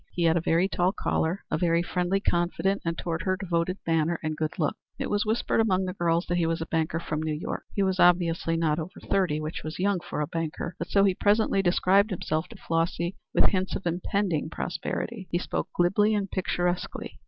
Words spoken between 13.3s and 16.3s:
with hints of impending prosperity. He spoke glibly